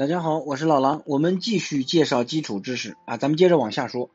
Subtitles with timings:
[0.00, 4.08] 大家好，我是老狼，我们继续介绍基础知识啊，咱们接着往下说。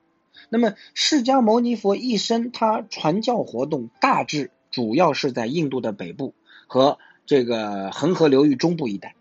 [0.49, 6.33] 那么，释迦牟尼佛一生他传教活动大致主要是在印度的北部
[6.65, 9.15] 和这个恒河流域中部一带。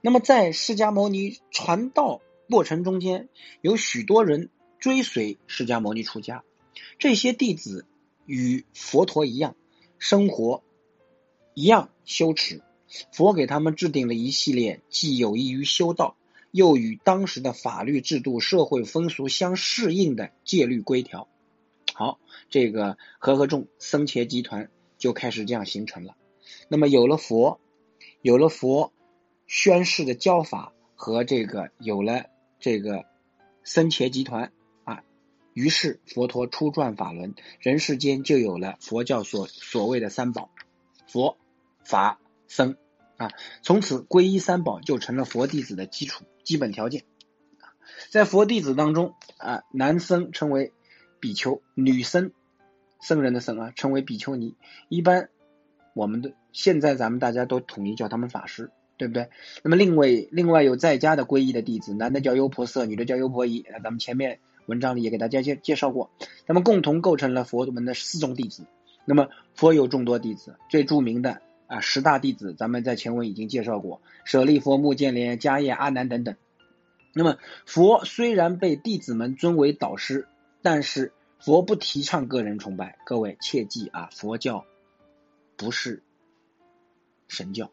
[0.00, 3.28] 那么，在释迦牟尼传道过程中间，
[3.60, 4.48] 有许多人
[4.80, 6.42] 追随释迦牟尼出家，
[6.98, 7.86] 这些弟子
[8.26, 9.54] 与佛陀一样，
[10.00, 10.64] 生活
[11.54, 12.62] 一样羞耻。
[13.12, 16.16] 佛给他们制定了一系列既有益于修道，
[16.50, 21.28] 又与当时的法律制度、社会风俗相适应的戒律规条。
[21.94, 22.18] 好，
[22.48, 26.16] 这个和合众僧伽集团就开始这样形成了。
[26.68, 27.60] 那么有了佛，
[28.22, 28.92] 有了佛
[29.46, 32.26] 宣誓的教法和这个有了
[32.58, 33.04] 这个
[33.64, 34.52] 僧伽集团
[34.84, 35.02] 啊，
[35.52, 40.50] 于是佛陀初转法轮，人世间就有了佛教所所谓的三宝：
[41.06, 41.36] 佛
[41.84, 42.19] 法。
[42.50, 42.74] 僧
[43.16, 43.30] 啊，
[43.62, 47.04] 从此皈依三宝就成了佛弟子的基础基本条件。
[48.10, 50.72] 在佛弟子当中啊，男僧称为
[51.20, 52.32] 比丘，女僧
[53.00, 54.56] 僧人的僧啊称为比丘尼。
[54.88, 55.28] 一般
[55.94, 59.28] 我们的现在咱们大家都统一叫他们法师，对不对？
[59.62, 63.64] 那么另外另外有在家的皈依的弟子，男的叫优婆塞，女的叫优婆夷。
[63.84, 66.10] 咱们前面文章里也给大家介介绍过，
[66.48, 68.66] 他们共同构成了佛门的四众弟子。
[69.04, 71.40] 那么佛有众多弟子，最著名的。
[71.70, 76.34] 啊，十大弟子，咱们在前文已经介绍过，舍利佛、目犍连、迦叶、阿难等等。
[77.12, 80.26] 那么，佛虽然被弟子们尊为导师，
[80.62, 82.98] 但是佛不提倡个人崇拜。
[83.06, 84.66] 各位切记啊，佛教
[85.56, 86.02] 不是
[87.28, 87.70] 神教，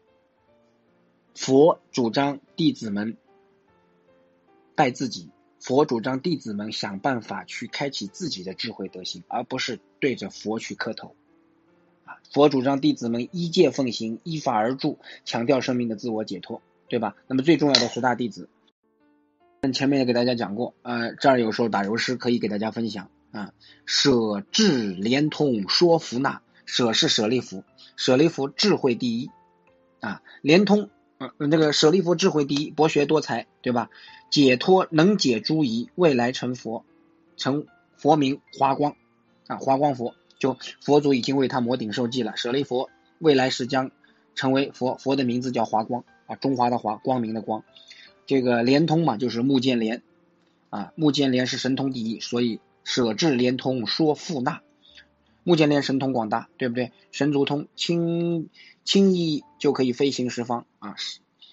[1.34, 3.16] 佛主张弟子们
[4.76, 11.16] 拜自己，佛主张弟子们想办法去开启自己的智慧德行，而不是对着佛去磕头。
[12.32, 17.16] 佛主张弟子们依戒奉行，依法而住，强调生命的自我解脱，对吧？
[17.26, 18.48] 那么最重要的十大弟子，
[19.72, 23.52] 前面也给大家讲过，呃，这儿有时候打油诗可以给大家分享啊。
[23.86, 27.64] 舍智连通说福那，舍是舍利弗，
[27.96, 29.30] 舍利弗智慧第一
[30.00, 33.90] 啊，连通，呃，那个舍利弗智慧第一，博学多才，对吧？
[34.30, 36.84] 解脱能解诸疑，未来成佛，
[37.36, 37.66] 成
[37.96, 38.94] 佛名华光
[39.46, 40.14] 啊，华光佛。
[40.38, 43.90] 就佛祖已经为他摩顶受记了，舍利佛未来是将
[44.34, 47.64] 成为佛，佛的名字叫华光啊，中华的华，光明的光。
[48.26, 50.02] 这个连通嘛，就是目犍连
[50.70, 54.60] 啊，目犍连是神通第一，所以舍智连通说富那。
[55.42, 56.92] 目犍连神通广大，对不对？
[57.10, 58.50] 神足通，轻
[58.84, 60.94] 轻易就可以飞行十方啊。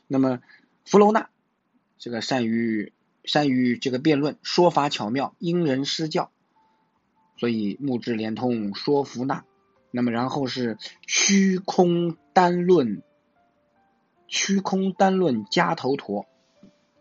[0.08, 0.42] 那么
[0.86, 1.30] 弗罗那
[1.98, 2.92] 这个善于
[3.24, 6.30] 善于这个辩论，说法巧妙，因人施教。
[7.38, 9.44] 所以目智连通说福那，
[9.92, 13.02] 那么然后是虚空单论，
[14.28, 16.26] 虚空单论加头陀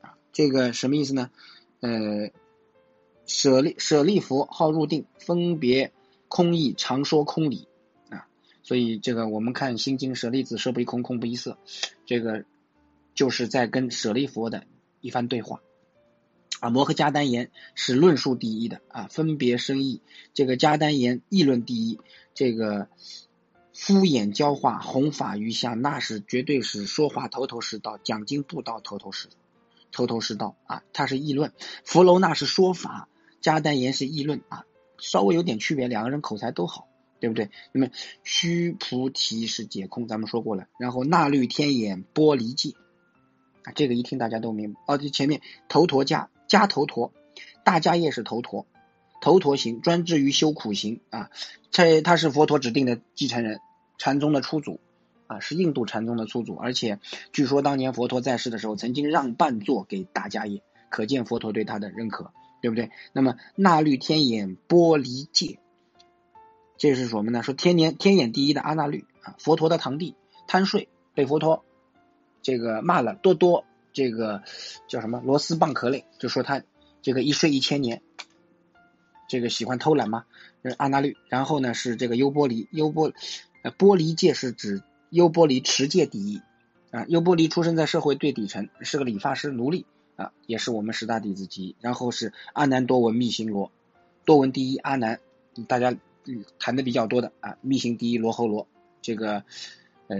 [0.00, 1.31] 啊，这个什么意思呢？
[1.81, 2.31] 呃，
[3.27, 5.93] 舍利舍利佛好入定，分别
[6.28, 7.69] 空义，常说空理
[8.11, 8.27] 啊。
[8.62, 11.59] 所以这个我们看心经舍利子，色不异空，空不异色，
[12.06, 12.44] 这个
[13.15, 14.65] 就是在跟舍利佛的
[15.00, 15.61] 一番对话。
[16.64, 20.00] 啊，摩诃迦丹言是论述第一的啊，分别生义。
[20.32, 22.00] 这个迦丹言议论第一，
[22.32, 22.88] 这个
[23.75, 29.28] 敷衍教化，弘法于下，那是绝对是说话头头是道，讲经布道头头是
[29.92, 30.82] 头头是道啊。
[30.94, 31.52] 他是议论，
[31.84, 33.10] 佛楼那是说法，
[33.42, 34.64] 迦丹言是议论啊，
[34.96, 36.88] 稍微有点区别，两个人口才都好，
[37.20, 37.50] 对不对？
[37.72, 37.91] 那么
[38.22, 40.64] 须菩提是解空，咱们说过了。
[40.78, 42.70] 然后那律天眼波离界
[43.64, 44.81] 啊，这个一听大家都明白。
[44.86, 46.28] 哦，就前面头陀迦。
[46.49, 47.12] 迦头陀，
[47.65, 48.66] 大迦叶是头陀，
[49.21, 51.31] 头陀行专制于修苦行啊，
[51.71, 53.60] 这他是佛陀指定的继承人，
[53.99, 54.81] 禅宗的初祖
[55.27, 56.99] 啊，是印度禅宗的初祖，而且
[57.32, 62.91] 据说当年佛陀在世的时候，曾经让半座给大迦叶，可见佛陀对他的认可，对不对？
[63.12, 65.59] 那么那律天眼波离戒，
[66.76, 67.43] 这是什么呢？
[67.43, 70.15] 说天年天眼第一的阿那律啊，佛陀的堂弟
[70.47, 71.65] 贪睡，被佛陀
[72.43, 73.65] 这个骂了多多。
[73.94, 74.43] 这个
[74.88, 76.62] 叫什么螺丝蚌壳类，就说他
[77.00, 78.02] 这个一睡一千年，
[79.29, 80.25] 这个喜欢偷懒嘛，
[80.76, 81.17] 阿那律。
[81.29, 83.12] 然后呢是这个优波离，优波
[83.62, 86.43] 呃波离戒是指优波离持戒第一
[86.91, 89.87] 啊，优波离出生在社会最底层，是个理发师奴隶
[90.17, 91.76] 啊，也是我们十大弟子之一。
[91.81, 93.70] 然后是阿难多闻密行罗，
[94.25, 95.20] 多闻第一阿难，
[95.69, 95.96] 大家
[96.58, 98.67] 谈的比较多的啊，密行第一罗侯罗
[99.00, 99.44] 这个。
[100.06, 100.17] 呃，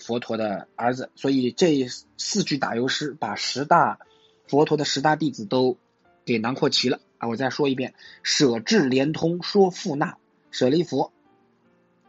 [0.00, 3.98] 佛陀的儿子，所以这四句打油诗把十大
[4.46, 5.76] 佛陀的十大弟子都
[6.24, 7.00] 给囊括齐了。
[7.18, 7.28] 啊！
[7.28, 10.18] 我再说一遍：舍智连通说富纳，
[10.50, 11.12] 舍利佛，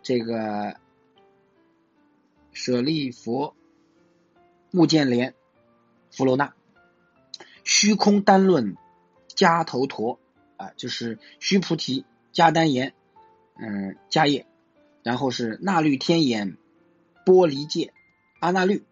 [0.04, 0.76] 这个
[2.52, 3.56] 舍利佛，
[4.72, 5.34] 目犍连，
[6.12, 6.54] 弗罗那
[7.64, 8.76] 虚空单论
[9.30, 10.20] 迦头陀
[10.58, 12.94] 啊，就是须菩提、迦丹言，
[13.58, 14.46] 嗯，迦叶，
[15.02, 16.58] 然后是那律天眼、
[17.26, 17.92] 波离戒、
[18.40, 18.84] 阿那律、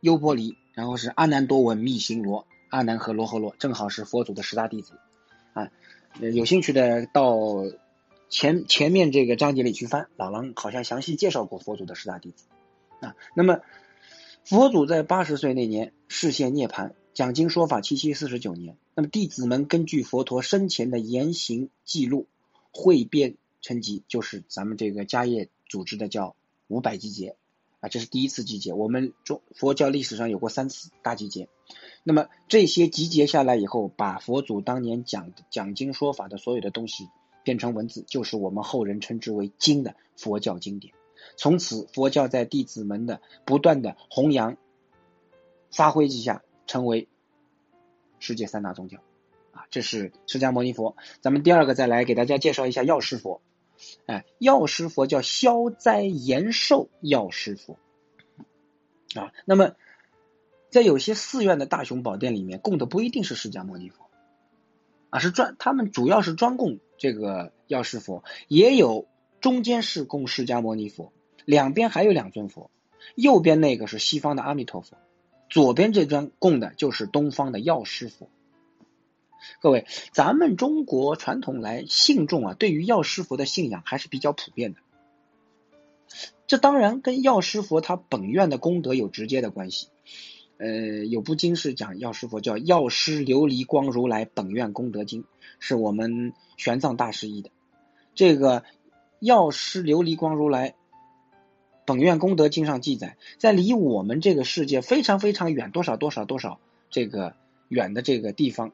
[0.00, 4.92] 优波离，然后是阿难多闻、密行罗、阿难和罗诃罗，正好是佛祖的十大弟子
[5.54, 5.70] 啊。
[6.18, 7.64] 有兴趣的到
[8.28, 12.44] 前前面这个章节里去翻，老狼好像详细介绍过佛祖的十大弟子
[13.00, 13.16] 啊。
[13.34, 13.60] 那么
[14.44, 16.94] 佛祖在八十岁那年视现涅盘。
[17.12, 22.28] 讲经说法七七四十九年，那么弟子们根据佛陀生前的言行记录
[22.70, 26.36] 汇编成集，就是咱们这个迦叶组织的叫
[26.68, 27.36] 五百集结
[27.80, 28.72] 啊，这是第一次集结。
[28.72, 31.48] 我们中佛教历史上有过三次大集结，
[32.02, 37.08] 那么这些集结下来以后，把佛祖当年讲讲经说法的所有的东西
[37.42, 40.94] 变成文字，就是我们后人称之为经的佛教经典。
[41.36, 44.56] 从此，佛教在弟子们的不断的弘扬
[45.70, 46.42] 发挥之下。
[46.66, 47.08] 成为
[48.20, 48.98] 世界三大宗教
[49.50, 50.94] 啊，这是释迦牟尼佛。
[51.20, 53.40] 咱们第二个再来给大家介绍一下药师佛。
[54.06, 57.78] 哎，药师佛叫消灾延寿药师佛
[59.14, 59.32] 啊。
[59.44, 59.72] 那么
[60.70, 64.06] 在有些寺院的大雄宝殿里面供的不一定是释迦牟尼佛
[65.10, 69.06] 啊，是专他们主要是专供这个药师佛，也有
[69.40, 71.12] 中间是供释迦牟尼佛，
[71.44, 72.70] 两边还有两尊佛，
[73.14, 74.96] 右边那个是西方的阿弥陀佛。
[75.48, 78.28] 左边这尊供的就是东方的药师佛。
[79.60, 84.80] 各位，咱们中国传统来信众啊，对于药师佛的信仰还是比较普遍的。
[86.46, 89.88] 这当然跟药师佛他本愿的功德有直接的关系。
[90.58, 95.22] 呃，有部经是讲药师佛叫《药师琉璃光如来本愿功德经》，
[95.58, 97.50] 是我们玄奘大师译的。
[98.14, 98.64] 这个
[99.20, 100.74] 药师琉璃光如来。
[101.86, 107.34] 本愿功德经上记载，在离我们这个世界非常非常远，多少多少多少这个
[107.68, 108.72] 远的这个地方，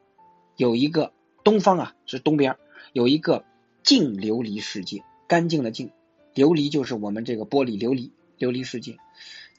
[0.56, 1.12] 有一个
[1.44, 2.56] 东方啊，是东边
[2.92, 3.44] 有一个
[3.82, 5.90] 净琉璃世界，干净的净，
[6.34, 8.98] 琉璃就是我们这个玻璃琉璃琉璃世界。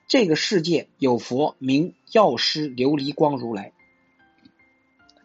[0.07, 3.73] 这个世界有佛名药师琉璃光如来。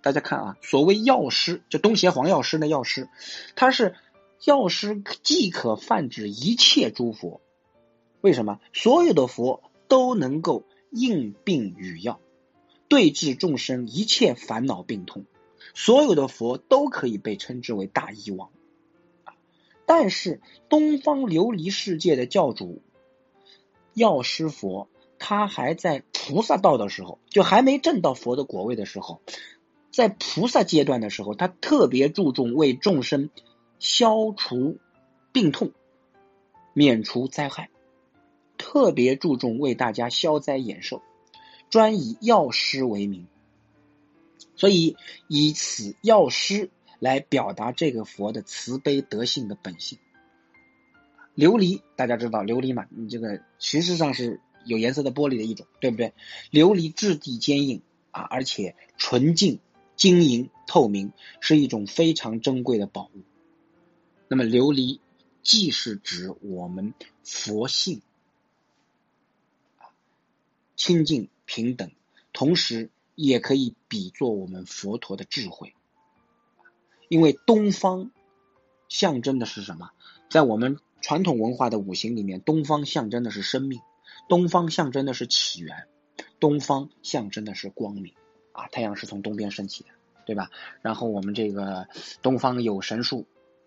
[0.02, 3.08] 大家看啊，所谓药师，就东邪黄药师的药师，
[3.54, 3.94] 他是
[4.44, 7.40] 药师，即可泛指一切诸佛。
[8.20, 12.20] 为什么所有的佛都能够应病与药，
[12.88, 15.24] 对治众生一切烦恼病痛？
[15.74, 18.50] 所有的佛都可以被称之为大医王
[19.86, 22.82] 但是东方琉璃世界的教主
[23.94, 24.88] 药师佛，
[25.18, 29.20] 他还在菩萨道的时候，就还没证到佛的果位的时候，
[29.90, 33.28] 在菩萨阶段的时候，他特别注重为众生
[33.78, 34.78] 消除
[35.32, 35.72] 病痛，
[36.72, 37.68] 免除灾害。
[38.56, 41.02] 特别注重为大家消灾延寿，
[41.68, 43.26] 专以药师为名，
[44.62, 46.70] 所以以此药师
[47.00, 49.98] 来表达这个佛的慈悲德性的本性。
[51.34, 52.86] 琉璃大家知道琉璃嘛？
[52.90, 56.14] 你这个实质上是有颜色的玻璃的一种，对不对？
[56.52, 57.82] 琉璃质地坚硬
[58.12, 59.58] 啊，而且纯净、
[59.96, 63.22] 晶莹、透明，是一种非常珍贵的宝物。
[64.28, 65.00] 那么琉璃
[65.42, 66.94] 既是指我们
[67.24, 68.00] 佛性。
[70.76, 71.90] 清净平等，
[72.32, 75.74] 同时也可以比作我们佛陀的智慧。
[77.08, 78.10] 因为东方
[78.88, 79.90] 象征的是什么？
[80.30, 83.80] 在我们传统文化的五行里面，东方象征的是生命，
[84.28, 85.88] 东方象征的是起源，
[86.40, 88.14] 东方象征的是光明
[88.52, 88.68] 啊！
[88.68, 89.90] 太阳是从东边升起的，
[90.24, 90.50] 对吧？
[90.80, 91.88] 然后我们这个
[92.22, 93.26] 东方有神树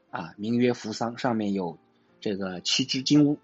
[0.09, 1.77] 啊，名曰扶桑，上面有
[2.21, 3.37] 这个七只金乌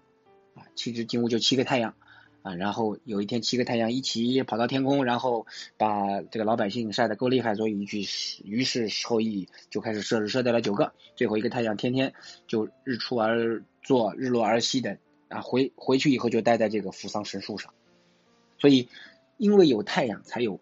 [0.56, 1.94] 啊，七只金乌就七个太阳。
[2.42, 5.46] 啊，然后有一天七个太阳一起跑到天空，然后
[5.76, 8.04] 把这个老百姓晒得够厉害，所以一句
[8.44, 12.12] 于是后羿就开始射日射掉了九个，最后一个太阳天天
[12.48, 17.72] 就日出而作，日落而息的啊，回回去以后就待在这个扶桑神树上，
[18.58, 18.88] 所以
[19.36, 20.58] 因为有太阳才有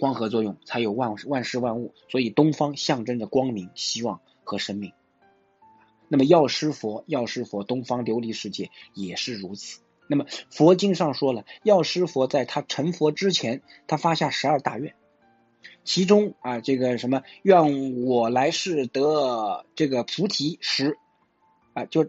[0.00, 4.92] 光合作用，才有万万事万物，所以东方象征着光明、希望和生命。
[6.08, 9.80] 那么药师佛，药师佛，东方琉璃世界也是如此。
[10.08, 14.94] 那么佛经上说了，药师佛在他成佛之前，他发下十二大愿，
[15.84, 20.96] 其中啊，这个什么愿我来世得这个菩提时，
[21.74, 22.08] 啊，就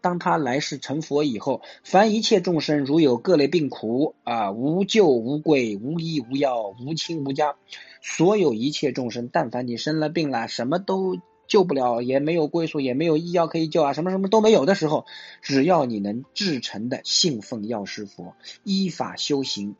[0.00, 7.56] 当他来世成佛以后，凡一切众生如有各类病苦啊，无救无贵，无医无药，无亲无家，
[8.00, 11.18] 所有一切众生，但凡你生了病了，什么都。
[11.50, 15.04] 救不了，也没有归宿，也没有医药可以救啊，什么什么都没有的时候，
[15.42, 19.74] 只要你能至诚的信奉药师佛，依法修行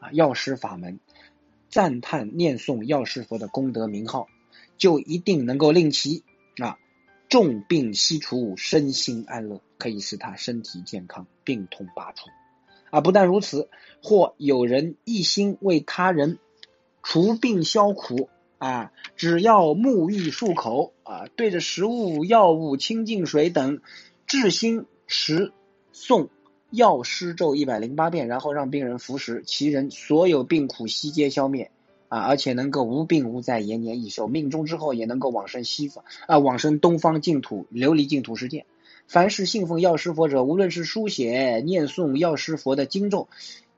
[0.00, 0.98] 啊，药师法门，
[1.68, 4.26] 赞叹念诵药师佛的功德名号，
[4.76, 6.24] 就一定能够令其
[6.58, 6.78] 啊
[7.28, 12.28] 重病悉除，身心安乐，可以使他身体健康，病痛拔除。
[12.90, 13.68] 啊，不但如此，
[14.02, 16.40] 或有人一心为他人
[17.04, 18.28] 除病消苦
[18.64, 23.82] 啊，只要沐浴漱口啊，对着食物、药物、清净水等，
[24.26, 25.52] 至心持
[25.92, 26.28] 诵。
[26.70, 31.70] 药师咒一百零八遍，然后让病人服食，其人所有病苦悉皆消灭
[32.08, 32.20] 啊！
[32.20, 38.64] 而且能够无病无灾，延年益寿，命中之后也能够往生西方啊，往生东方净土，琉璃净土世界。
[39.06, 43.28] 凡是信奉药师佛者，无论是书写、念诵药师佛的经咒，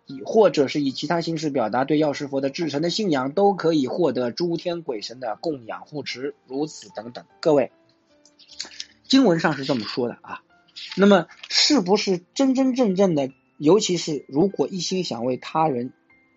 [0.07, 6.35] 以或者是以其他形式表达对药师佛的至诚的信仰，都可以获得诸天鬼神的供养护持。
[6.47, 7.73] 如此等等，各位，
[9.09, 10.43] 经文上是这么说的啊。
[10.97, 13.31] 那么，是不是真真正正的？
[13.59, 15.93] 尤其是如果一心想为他人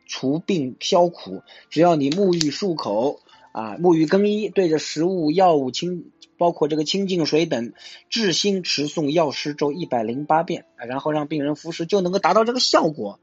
[0.08, 3.20] 除病消苦，只要你沐浴漱口
[3.52, 7.74] 啊，沐浴更衣，对着食物、药物清，包括这个清净水等，
[8.10, 13.20] 至心持诵药师咒一百零八遍，然后让病人服食，就能够达到这个效果。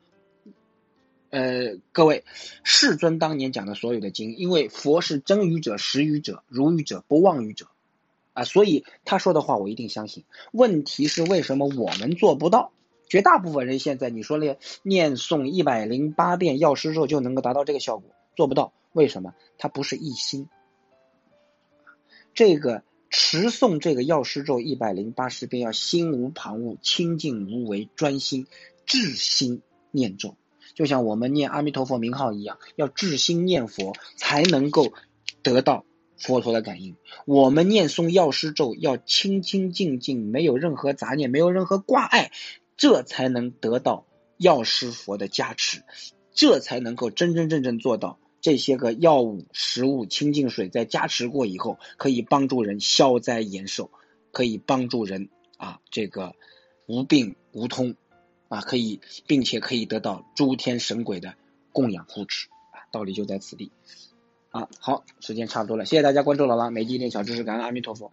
[1.31, 2.25] 呃，各位，
[2.63, 7.67] 世尊当年讲的所有的经，因为佛是真语者、实语者、如语者、不妄语者。
[8.33, 10.25] 啊，所以他说的话我一定相信。
[10.53, 12.73] 问题是为什么我们做不到？
[13.09, 18.73] 绝大部分人现在你说念念诵一百零八遍药师咒就能够达到这个效果，做不到。
[18.93, 19.35] 为什么？
[19.59, 20.49] 他不是一心。
[22.35, 28.47] 这个持诵这个药师咒一百零八十遍，要心无旁骛、清净无为、专心、
[28.85, 30.37] 至心念咒，
[30.77, 34.93] 就像我们念阿弥陀佛名号一样，要至心念佛才能够
[35.43, 35.85] 得到。
[36.19, 42.31] 佛陀的感应，我们念诵药师咒要清清净净，没有任何杂念，没有任何挂碍，
[42.79, 44.07] 这才能得到
[44.39, 45.83] 药师佛的加持，
[46.33, 53.91] 这才能够真真正正做到这些个药物、食物、清净水在加持过以后，可以帮助人消灾延寿，
[54.33, 55.29] 可以帮助人
[55.59, 56.35] 啊这个
[56.87, 57.95] 无病无痛
[58.49, 61.35] 啊，可以并且可以得到诸天神鬼的
[61.73, 63.73] 供养护持啊，道理就在此地。
[64.51, 68.13] 啊，好，时间差不多了，谢谢大家关注老狼，每集一点小知识，感恩阿弥陀佛。